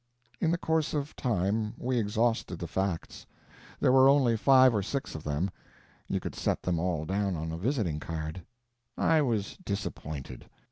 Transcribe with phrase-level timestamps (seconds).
[0.39, 3.27] In the course of time we exhausted the facts.
[3.79, 5.51] There were only five or six of them;
[6.07, 8.41] you could set them all down on a visiting card.
[8.97, 10.49] I was disappointed.